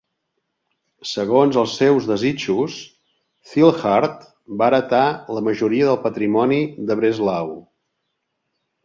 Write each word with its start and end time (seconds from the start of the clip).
Segons 1.07 1.57
els 1.63 1.73
seus 1.81 2.07
desitjos, 2.11 2.77
Zillhardt 3.51 4.25
va 4.63 4.71
heretar 4.71 5.03
la 5.37 5.45
majoria 5.49 5.91
del 5.91 6.01
patrimoni 6.07 6.59
de 6.91 6.99
Breslau. 7.03 7.53